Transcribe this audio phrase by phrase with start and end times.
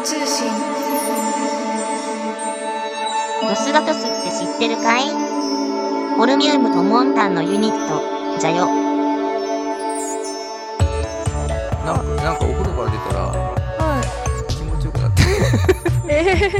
[0.00, 0.50] ン通信。
[3.46, 5.10] ドスロトスって知ってるかい？
[6.16, 8.02] ホルミウムとモンタンのユニット、
[8.40, 8.66] じゃよ。
[11.84, 14.00] なんかなんかお風呂から出たらは
[14.48, 15.22] 気持ちよくなって。
[15.22, 15.24] い
[16.08, 16.50] え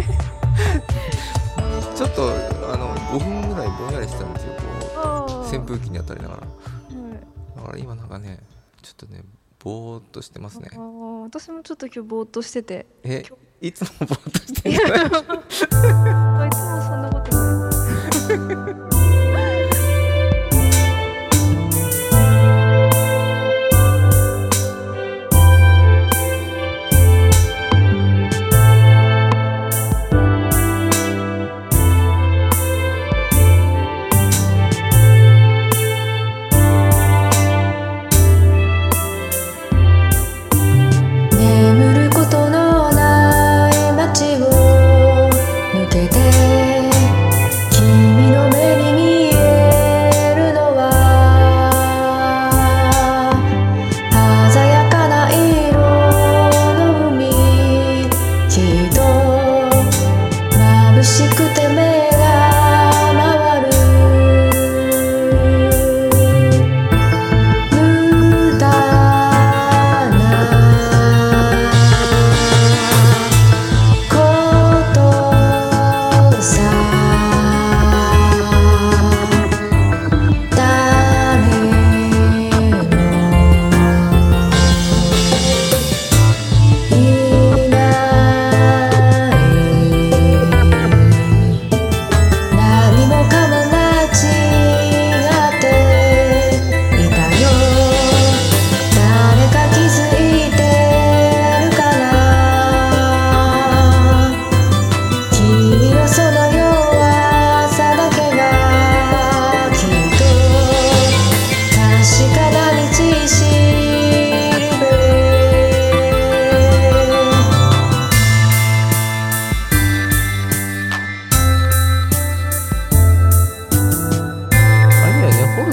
[1.97, 2.30] ちょっと
[2.73, 4.52] あの5分ぐらいぼんやりしてたんですよ
[4.97, 6.41] こー、う扇風機に当たりながら。
[6.41, 6.48] はい。
[7.57, 8.38] だから今なんかね
[8.83, 9.23] ちょっとね
[9.63, 10.71] ぼーっとしてますね。
[11.23, 12.87] 私もちょっと今日ぼーっとしてて。
[13.05, 13.23] え
[13.61, 17.20] いつもぼーっとして いる いつもそんなこと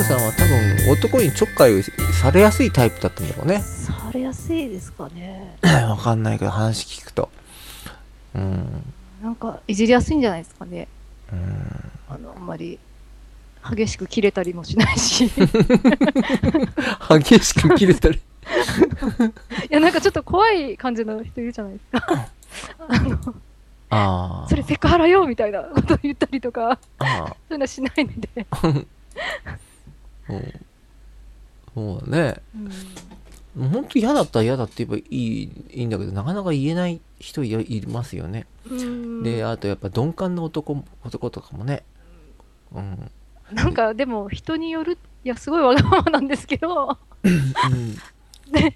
[0.08, 3.60] さんは多分男にちょっかいされやすいタイプだったんだろうね。
[3.60, 5.58] されやすいですかね。
[5.62, 7.30] わかんないけど話聞くと。
[8.34, 8.94] うん。
[9.22, 10.88] なんかいじりやすいんじゃないですかね。
[11.34, 11.92] うん。
[12.08, 12.80] あのあんまり
[13.70, 15.26] 激しく切れたりもしないし。
[15.26, 15.32] い
[17.20, 18.22] 激しく切れたり？
[19.70, 22.30] やなんかちょっと怖い感じの人いるじゃないですか。
[22.88, 23.36] あの
[23.90, 26.80] あーそれセクハラよみたいなこと言ったりとか。
[27.00, 28.86] あそういうのしないので、ー
[30.30, 30.66] うん。
[31.74, 32.42] そうだね。
[32.56, 33.88] うん。
[33.94, 39.24] 嫌だったら嫌だって言えばいいいいんだけどなかなか言えない人いいますよね、うん。
[39.24, 41.84] であとやっぱ鈍感な男男とかもね。
[42.74, 43.12] うん、
[43.52, 46.98] なんかでも人によるいやすごいわがままなんですけど。
[47.24, 47.96] うん、
[48.52, 48.76] で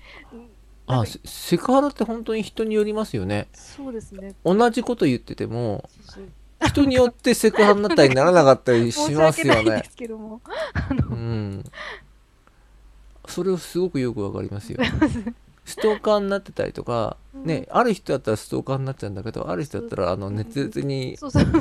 [0.88, 3.48] あセセクハラって本当に人によりますよね。
[3.54, 4.34] そうですね。
[4.44, 5.90] 同じこと言ってても
[6.72, 9.60] 人によってセクハラになったりならなかったりしますよね。
[9.60, 10.42] 訳ないんですけども。
[11.10, 11.64] うん。
[13.28, 14.80] それをすごくよくわかりますよ。
[15.64, 21.18] ストーカーになってたりとか、ねある人だったらストーカーになっちゃうんだけどある人だったらあの熱烈に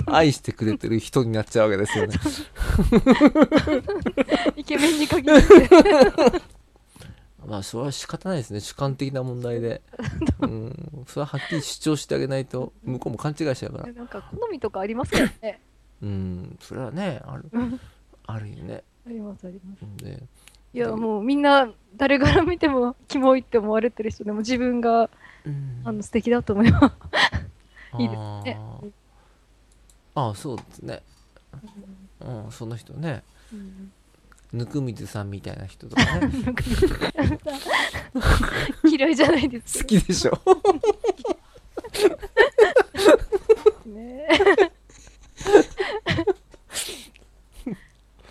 [0.07, 2.15] 愛してくれてる人になっちゃうわけですよね。
[4.57, 5.43] イケメンに限って
[7.51, 8.61] まあそれは仕方ないですね。
[8.61, 9.83] 主観的な問題で、
[10.41, 13.93] うん、それははっきり主張してあげないと向こうも勘違いしちゃうから。
[13.93, 15.61] なんか好みとかありますからね。
[16.01, 16.59] うん。
[16.61, 17.49] それはねある。
[17.53, 17.81] うん
[18.29, 18.85] あるよね。
[19.05, 19.83] ありますあります。
[19.83, 19.97] うん。
[19.97, 20.23] で
[20.73, 25.11] いやもうみんな誰から見てもキモいって思われてる人でも自分が
[25.45, 25.83] うん。
[25.83, 26.95] あの素敵だと思います。
[27.99, 28.61] いいですね。
[28.61, 28.93] あー
[30.15, 31.03] あーそうですね。
[32.21, 33.25] うんその人ね。
[33.53, 33.93] うん
[34.53, 36.31] ぬくみずさんみたいな人とかね。
[38.85, 39.79] 嫌いじゃないです。
[39.79, 40.33] 好きでしょ？
[43.87, 44.29] ね。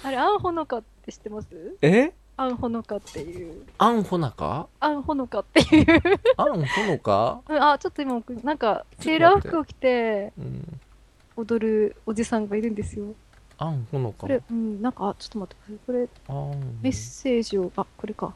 [0.04, 1.48] あれアンホノカって知ってます？
[1.82, 2.12] え？
[2.38, 3.66] アンホノカっていう。
[3.78, 4.68] アンホナカ？
[4.80, 5.88] アンホノカっていう。
[6.38, 7.42] アンホノカ？
[7.48, 10.80] うんあちょっと今なんかセーラー服を着てうん。
[11.38, 13.16] 踊るおじさんがいるんですよ
[13.62, 18.34] アンホノカこれうんなんかあちょっと待ってこれアンメッセージをあこれか。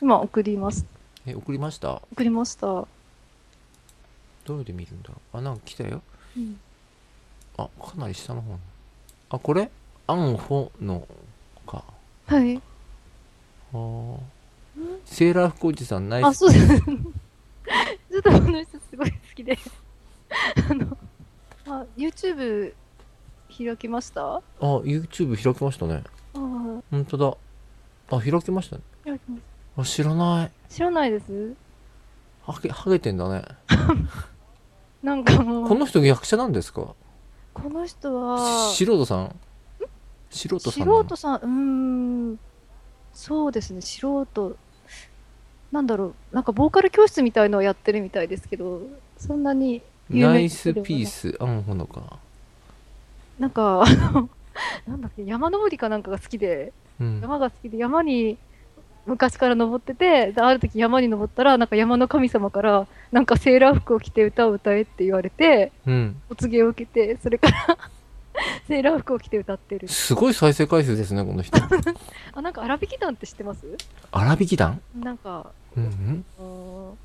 [0.00, 0.84] 今送ります。
[1.26, 2.02] え送りました？
[2.12, 2.88] 送りました、ど
[4.58, 5.36] れで見るんだろう？
[5.38, 6.02] あなんか来たよ。
[6.36, 6.58] うん、
[7.56, 8.58] あかなり下の方に
[9.30, 9.70] あこれ？
[10.08, 11.06] アンホの
[11.64, 11.84] か。
[12.26, 12.56] はい。
[12.56, 14.18] あー。
[15.04, 16.26] セーラー服おじさんナイス。
[16.26, 19.56] あそうです ちょっとこの人すごい好きで。
[20.68, 20.98] あの、
[21.66, 22.74] あ、YouTube
[23.52, 24.36] 開きました？
[24.36, 26.02] ああ YouTube 開きましたね。
[26.34, 26.38] あ、
[26.90, 27.36] 本当だ。
[28.16, 28.82] あ開きましたね。
[29.04, 29.40] 開きまし
[29.76, 30.50] あ知らない。
[30.68, 30.74] た。
[30.74, 31.54] 知らないです？
[32.44, 33.44] はげはげてんだね。
[35.02, 36.94] なんかもう、この人役者なんですか？
[37.54, 39.36] この人は、し素人さん？
[40.30, 41.46] 素人さん素人さん、うー
[42.34, 42.38] ん、
[43.12, 44.56] そうですね、素人、
[45.70, 48.80] なんだろう、なんかボーカル教室みたいのをやってるみたいですけど、
[49.18, 51.32] そんなに有名ナイスピース。
[51.32, 52.18] スあほのか
[53.38, 54.28] なんか、あの
[54.86, 57.20] なんだっけ、山登りかなんかが好きで、うん。
[57.20, 58.38] 山が好きで、山に
[59.06, 66.22] 昔から登ってて、である時山に登ったら、なんか山の神様から、なんかセーラー服を着て歌を歌えって言われて、うん。
[66.30, 67.78] お告げを受けて、それから
[68.68, 69.88] セーラー服を着て歌ってる。
[69.88, 71.58] すごい再生回数ですねこの人。
[72.34, 73.66] あ、なんか荒引き団って知ってます？
[74.12, 76.98] 荒引き団なんか、うんうん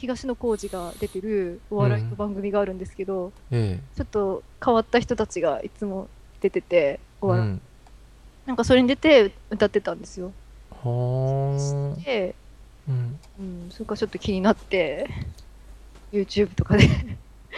[0.00, 6.08] 東野幸治が出てるお笑いの番組があるんですけど、えちょっと変わった人たちがいつも
[6.40, 7.48] 出てて、お笑い。
[7.50, 7.60] うん。
[8.46, 10.32] なんかそれに出て歌ってたんですよ。
[10.70, 12.02] はあ。
[12.02, 12.34] で、
[12.88, 13.18] うん。
[13.38, 15.06] うん、それからちょっと気になって、
[16.12, 16.88] YouTube とかで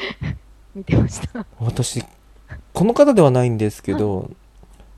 [0.74, 1.46] 見てました。
[1.60, 2.04] 私
[2.72, 4.30] この方ではないんですけど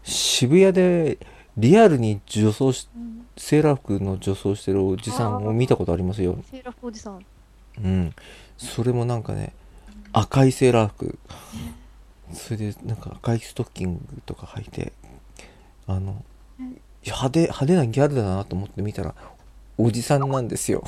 [0.02, 1.18] 渋谷で
[1.56, 3.26] リアルに女装しうん。
[3.36, 6.38] セーラー服の女装してるおじさんを見たことありますよ。
[6.50, 7.24] セーラー服おじさん。
[7.82, 8.14] うん。
[8.56, 9.52] それもなんかね
[10.12, 11.18] 赤いセーラー服。
[12.32, 14.92] それでなんか赤いストッキングとか履いて
[15.86, 16.24] あの
[16.58, 19.14] うん派手派手なギャルだなと思って見たら
[19.76, 20.84] おじさんなんですよ。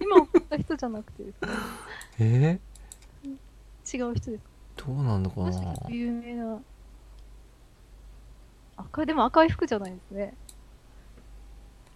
[0.00, 1.44] 今送った人じゃなくてです
[2.24, 2.60] ね
[3.24, 3.96] え？
[3.96, 4.42] 違う人です。
[4.76, 5.74] どうなんのかな？
[5.88, 6.58] 有名な。
[8.78, 10.34] 赤い、でも赤い服じゃないですね。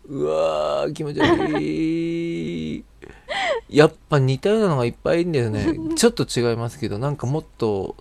[0.06, 2.84] うわー気持ち悪い
[3.68, 5.74] やっぱ似たようなのがいっぱいいるんだよね。
[5.96, 7.96] ちょっと違いますけどなんかもっと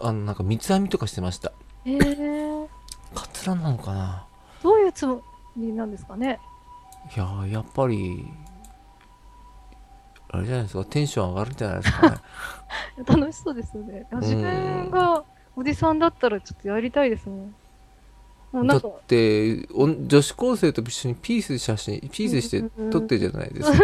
[0.00, 1.52] あのなんか三つ編みとかしてました。
[1.84, 2.66] えー、
[3.14, 4.26] カツラなのかな。
[4.62, 5.22] どういうつも
[5.56, 6.40] りなんですかね？
[7.14, 8.26] いやーやっぱり
[10.30, 10.84] あれじゃないですか。
[10.86, 12.16] テンション上がるんじゃないですかね。
[13.06, 14.06] 楽しそうですよね。
[14.12, 15.22] 自分が
[15.54, 17.54] おじさんだったらちょっとやりたいですもん。
[18.62, 23.78] だってお女子高生と一緒にピース写真ピースして撮ってるじゃないですか。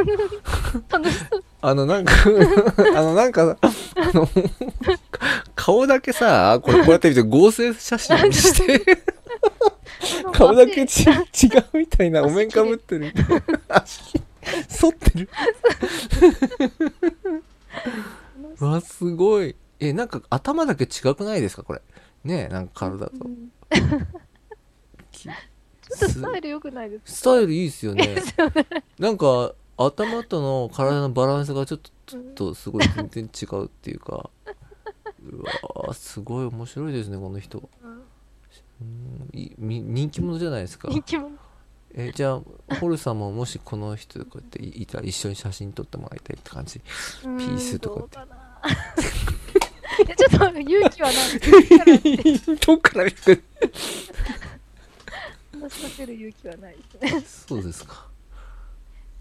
[1.63, 2.13] あのなんか
[2.97, 3.71] あのなんかあ
[4.15, 4.29] の
[5.57, 9.03] 顔だけさこれこうやって見て合成写真にして
[10.33, 13.13] 顔だけち違うみたいなお面かぶってる。
[13.69, 14.21] 足
[14.81, 15.29] 反ってる。
[18.61, 19.57] わすごい。
[19.81, 21.83] えなんか頭だけ違くないですかこれ。
[22.25, 25.33] ねえなんか体とょ
[25.97, 28.17] っとスタイル良くないですスタイルいい ですよね。
[28.99, 34.31] なんか頭との体のバランスがちょっとちょっとすごい全然違うっていうか。
[35.23, 37.61] うわーすごい面白いですねこの人。
[37.61, 38.03] か、うん
[39.33, 40.89] 人気者じゃないですか。
[40.89, 41.31] 人気者。
[41.93, 46.81] えじゃあホルさんももしこの人こうやっていたら一緒に写真撮ってもらいたいって感じ。
[46.81, 48.19] ピースとかって。
[50.17, 52.57] ちょっと勇気はない。
[52.67, 53.41] どっから見て
[55.61, 57.25] 話しかける勇気はないですね。
[57.27, 58.07] そうですか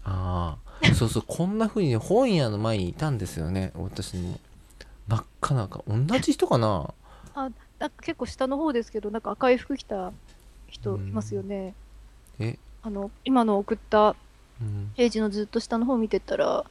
[0.04, 4.40] ああそうそうこんな風にね本屋の前にいたんですよね私も
[5.08, 6.94] 真っ赤な赤同じ人かな？
[7.34, 7.52] なん
[7.90, 10.12] か結構下の方ですけど、なんか赤い服着た
[10.68, 11.74] 人いますよね。
[12.38, 12.58] え？
[12.82, 14.14] あの、今の送った
[14.60, 16.64] うんページのずっと下の方見てったら、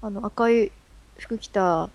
[0.00, 0.70] あの、赤い
[1.18, 1.90] 服着た、あ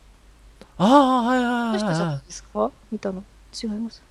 [0.78, 2.72] あはいはいはいはいですか？
[2.92, 3.24] 見たの。
[3.64, 4.02] 違います。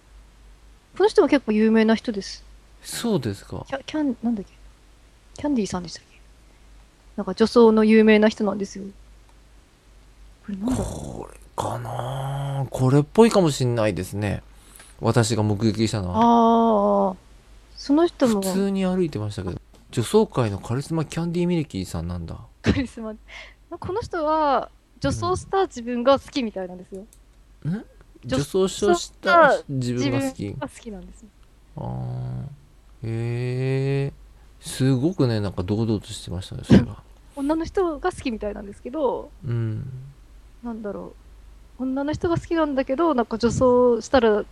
[0.96, 2.42] この人も結構有名な人です。
[2.82, 3.64] そうですか。
[3.68, 4.50] キャキャン、なんだっけ？
[5.34, 6.20] キャンディーさんでしたっけ？
[7.16, 8.84] なんか女装の有名な人なんですよ。
[10.46, 12.66] これなんだろこれかな？
[12.70, 14.42] これっぽいかもしんないですね。
[15.00, 16.16] 私が目撃したのうは。
[16.16, 17.16] ああ、
[17.76, 18.40] その人も。
[18.40, 19.60] 普通に歩いてましたけど。
[19.90, 22.38] 女装界のカリスマキャンディーミルキーさんなんだ。
[22.62, 23.14] カリスマ。
[23.78, 24.70] この人は
[25.00, 27.02] 女装した自分が好きみたいなんですよ。
[27.02, 27.06] ん？
[28.24, 30.54] 女女装した自自分分が好き？
[30.54, 31.28] が好きなんですよ。
[31.76, 32.62] あー
[33.04, 34.12] へえ
[34.61, 37.02] すごくねなんか堂々としてましたねそれが
[37.35, 39.88] 女の人が好きみたいなんですけど、うん
[40.62, 41.14] なんだろ
[41.78, 41.82] う。
[41.82, 44.44] 女の人が好きなんだけど、なんか女装したら、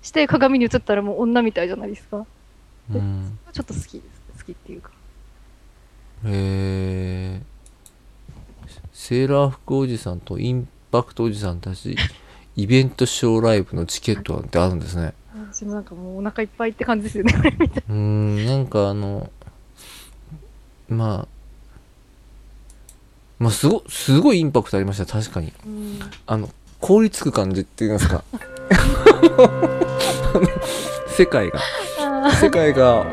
[0.00, 2.24] して鏡に映ったらもう女みたいじゃないですか。
[2.94, 4.00] うんちょっと好きです。
[4.38, 4.90] 好きっていうか。
[6.24, 7.42] へえ
[8.92, 11.96] セーラー服おじさんとインパクトおじさんたち
[12.56, 15.14] イベントショーライブのチケットなんてあるんですね
[15.52, 17.34] 私もなんかもうお腹いっぱいって感じですよね、
[17.88, 19.30] うーんなんかあの
[20.88, 21.40] まあ
[23.40, 25.50] まあ、すご、すごいインパクトありました、確かに。
[25.64, 28.22] うんあの、凍りつく感じって言いますか。
[28.30, 28.36] あ
[30.34, 30.42] の
[31.08, 31.58] 世界が。
[31.98, 33.06] あ世界が、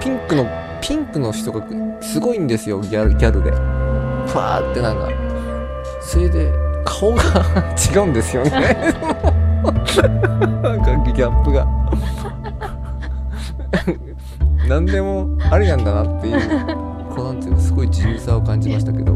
[0.00, 0.46] ピンクの、
[0.80, 1.60] ピンクの人が
[2.00, 3.50] すごいんですよ、ギャル、ギャルで。
[3.50, 5.08] ふわーってなんか。
[6.00, 6.52] それで、
[6.84, 7.22] 顔が
[7.92, 8.50] 違うんですよね。
[11.02, 11.66] ギャップが。
[14.68, 16.40] 何でもありなんだなっていう、
[17.14, 19.14] こうなんていうの、すごい自由さを感じましたけど。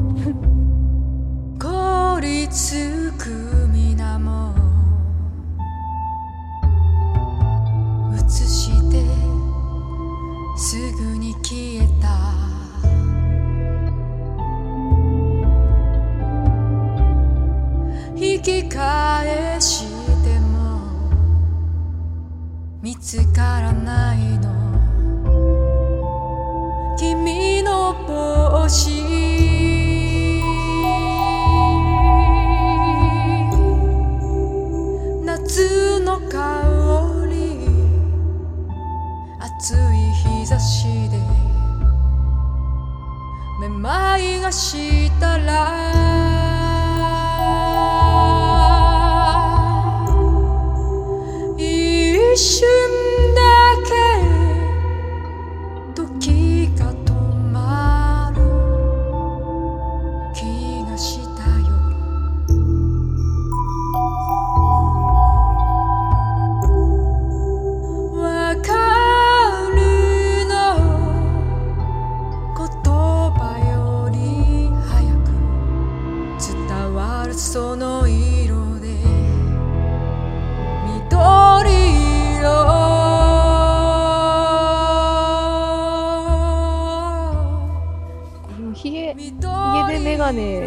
[88.83, 90.61] ひげ、ひひげでメガネ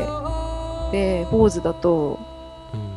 [0.92, 2.20] で坊主だと、
[2.74, 2.92] うん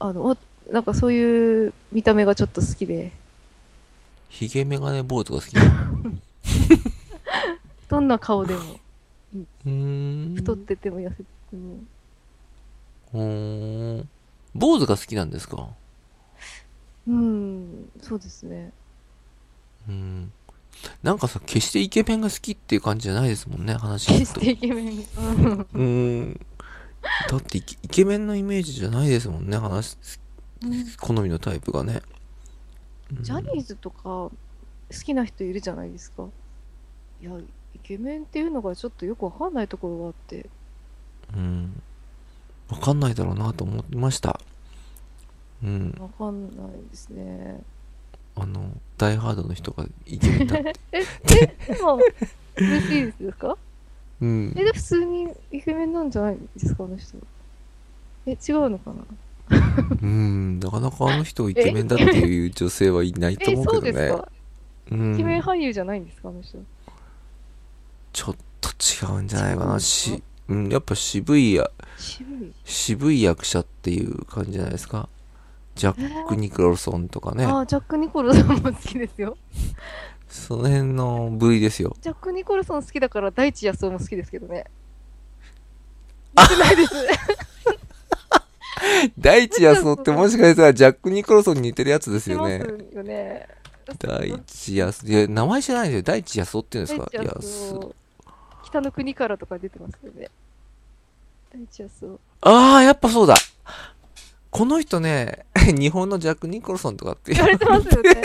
[0.00, 0.36] あの、お
[0.72, 3.10] なんかそういう見た目がちょっと好きで、
[4.28, 5.54] ヒゲメガネ坊主が好き
[7.88, 8.60] どんな顔でも、
[9.34, 10.34] うーん。
[10.36, 11.76] 太ってても痩せてても、
[13.14, 14.08] うーん。
[14.54, 15.68] 坊主が好きなんですか？
[17.08, 18.70] うん、そうですね。
[19.88, 20.32] うん。
[21.02, 24.40] なんかさ、決してイケメンが好きっていう感じじゃないですもんね、話聞くと。
[24.40, 24.86] 決してイケメン。
[24.86, 26.40] うんうーん。
[27.30, 29.96] だってイケイケメンのイメージじゃないですもんね、話、
[31.00, 32.02] 好みのタイプがね。
[33.12, 34.30] うんジャニーズとか好
[34.90, 36.26] きな人いるじゃないですか。
[37.22, 37.32] いや、
[37.74, 40.48] イケメンっていうのがちょっとよくわかんないところがあって。
[41.34, 41.82] うん。
[42.68, 44.38] わかんないだろうなと思いました。
[45.62, 45.94] うん。
[45.98, 47.62] わかんないですね。
[48.40, 50.74] あの、ダイハードの人がイケメンだって。
[50.92, 50.98] え、
[51.68, 51.98] え、でも、
[52.56, 53.56] 嬉しいですか？
[54.20, 54.64] うんえ、。
[54.64, 57.16] で、普通にイケメンなんじゃないですか、あの人。
[58.26, 59.04] え、違うのかな？
[60.02, 60.60] うん。
[60.60, 64.04] なかなかあの人をイケメンだっていう女性はいないとえ、思そううけどね。
[64.06, 64.28] ですか？
[64.90, 66.58] うんイケメン俳優じゃないんですか、あの人。
[68.12, 69.78] ちょっと違うんじゃないかな。
[69.80, 72.52] し、うん、やっぱ渋いや、渋い。
[72.64, 75.08] 渋い役者っていう感じじゃないですか。
[75.78, 77.46] ジャック・ニクロルソンとかね。
[77.46, 79.38] あ、ジャック・ニコルソンも好きですよ。
[80.28, 81.96] その辺の部類ですよ。
[82.02, 84.66] ジャック・ニコルソン好きだから、大地康夫も好きですけどね。
[86.36, 86.94] 言ってないです。
[89.18, 92.58] 大地康夫ってもしかしたらジャック・ニクロルソンに似てるやつですよね。
[92.92, 93.48] よね。
[93.98, 95.08] 大地康夫。
[95.08, 96.02] いや、名前知らないですよ。
[96.02, 97.06] 大地康夫って言うんですか？
[97.12, 97.94] 大地安。
[98.64, 100.28] 北の国からとか出てますよね。
[101.54, 102.20] 大地康夫。
[102.42, 103.34] ああ、やっぱそうだ。
[104.50, 105.46] この人ね、
[105.78, 108.22] 日本のジャック・ニコルソンとかって言われてますよね。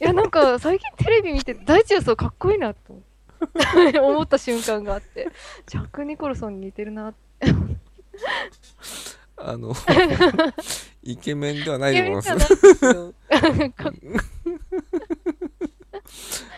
[0.00, 3.00] いや、なんか最近テレビ見て、大地康夫かっこいいなと。
[4.00, 5.28] 思った瞬間があって、
[5.66, 7.46] ジャック・ニコルソンに似てるなって。
[9.36, 9.74] あの、
[11.02, 13.14] イケメンではないと思います。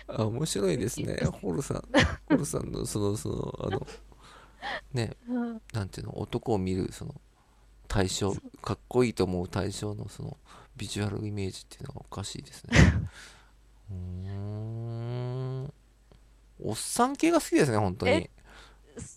[0.09, 1.16] あ、面白いですね。
[1.40, 1.85] ホルさん、
[2.28, 3.87] ホルさんの、その、その、あの、
[4.92, 5.62] ね、うん。
[5.73, 7.14] なんていうの、男を見る、その、
[7.94, 10.36] 対象、かっこいいと思う対象の、その、
[10.76, 12.72] ビジュアルイメージっていうのがおかしいですね。
[13.88, 15.72] うーん。
[16.64, 18.30] おっさん系が好きですね、本当にえ？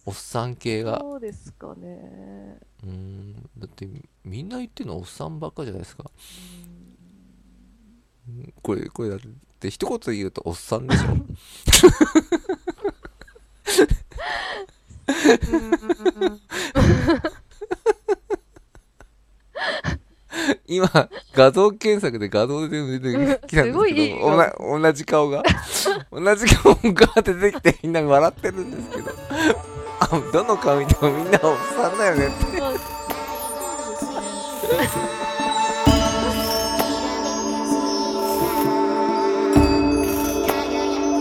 [0.05, 0.99] おっさん系が。
[0.99, 2.59] そうですかね。
[2.83, 3.49] うーん。
[3.57, 3.89] だって、
[4.23, 6.11] みんな言ってるのはおっさんばっかじゃないですか。
[8.29, 9.19] うんこれ、これだっ
[9.59, 11.07] て、一言で言うとおっさんでしょ。
[20.67, 20.89] 今、
[21.33, 24.25] 画像検索で画像で出てきたんですけど、
[24.67, 25.43] うん、同じ顔が、
[26.11, 29.11] 同じ顔が出てきてみんな笑ってるんですけど、
[29.99, 32.57] あ、どの顔見てもみんなおっさんだよねって。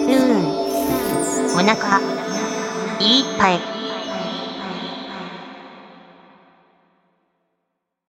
[0.08, 2.00] うん、お腹
[3.00, 3.75] いっぱい。